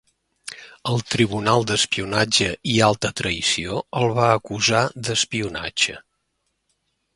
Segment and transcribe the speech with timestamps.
[0.91, 5.97] El Tribunal d'Espionatge i Alta Traïció el va acusar d'espionatge.